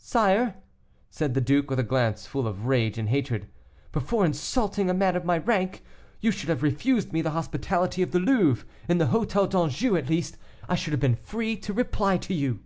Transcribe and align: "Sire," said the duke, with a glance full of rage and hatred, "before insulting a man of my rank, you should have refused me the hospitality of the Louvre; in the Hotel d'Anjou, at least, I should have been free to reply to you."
"Sire," 0.00 0.56
said 1.08 1.34
the 1.34 1.40
duke, 1.40 1.70
with 1.70 1.78
a 1.78 1.84
glance 1.84 2.26
full 2.26 2.48
of 2.48 2.66
rage 2.66 2.98
and 2.98 3.08
hatred, 3.10 3.46
"before 3.92 4.26
insulting 4.26 4.90
a 4.90 4.92
man 4.92 5.14
of 5.14 5.24
my 5.24 5.38
rank, 5.38 5.84
you 6.18 6.32
should 6.32 6.48
have 6.48 6.64
refused 6.64 7.12
me 7.12 7.22
the 7.22 7.30
hospitality 7.30 8.02
of 8.02 8.10
the 8.10 8.18
Louvre; 8.18 8.66
in 8.88 8.98
the 8.98 9.06
Hotel 9.14 9.46
d'Anjou, 9.46 9.96
at 9.96 10.08
least, 10.10 10.36
I 10.68 10.74
should 10.74 10.92
have 10.92 10.98
been 11.00 11.14
free 11.14 11.56
to 11.58 11.72
reply 11.72 12.16
to 12.16 12.34
you." 12.34 12.58